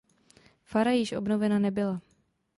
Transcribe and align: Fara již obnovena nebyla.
Fara 0.63 0.91
již 0.91 1.11
obnovena 1.11 1.59
nebyla. 1.59 2.01